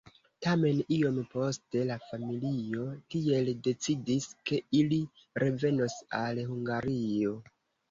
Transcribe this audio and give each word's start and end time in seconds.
Tamen 0.43 0.77
iom 0.95 1.19
poste 1.33 1.83
la 1.89 1.97
familio 2.05 2.87
tiel 3.13 3.53
decidis, 3.69 4.27
ke 4.51 4.61
ili 4.81 5.01
revenos 5.47 6.01
al 6.25 6.45
Hungario. 6.51 7.39